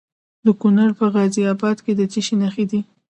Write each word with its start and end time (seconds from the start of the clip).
د 0.45 0.47
کونړ 0.61 0.89
په 0.99 1.05
غازي 1.13 1.43
اباد 1.53 1.77
کې 1.85 1.93
د 1.99 2.01
څه 2.11 2.19
شي 2.25 2.35
نښې 2.41 2.65
دي؟ 2.71 2.79